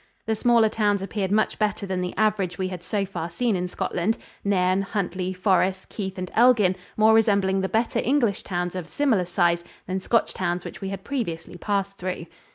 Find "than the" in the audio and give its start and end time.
1.85-2.15